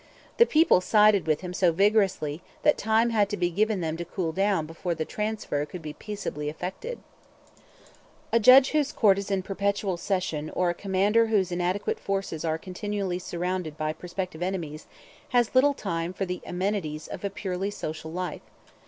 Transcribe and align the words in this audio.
The 0.37 0.47
people 0.47 0.81
sided 0.81 1.27
with 1.27 1.41
him 1.41 1.53
so 1.53 1.71
vigorously 1.71 2.41
that 2.63 2.75
time 2.75 3.11
had 3.11 3.29
to 3.29 3.37
be 3.37 3.51
given 3.51 3.81
them 3.81 3.97
to 3.97 4.03
cool 4.03 4.31
down 4.31 4.65
before 4.65 4.95
the 4.95 5.05
transfer 5.05 5.63
could 5.63 5.83
be 5.83 5.93
peaceably 5.93 6.49
effected. 6.49 6.97
A 8.31 8.39
judge 8.39 8.71
whose 8.71 8.91
court 8.91 9.19
is 9.19 9.29
in 9.29 9.43
perpetual 9.43 9.97
session 9.97 10.49
or 10.55 10.71
a 10.71 10.73
commander 10.73 11.27
whose 11.27 11.51
inadequate 11.51 11.99
forces 11.99 12.43
are 12.43 12.57
continually 12.57 13.19
surrounded 13.19 13.77
by 13.77 13.93
prospective 13.93 14.41
enemies 14.41 14.87
has 15.37 15.53
little 15.53 15.75
time 15.75 16.13
for 16.13 16.25
the 16.25 16.41
amenities 16.47 17.07
of 17.07 17.21
purely 17.35 17.69
social 17.69 18.11
life. 18.11 18.41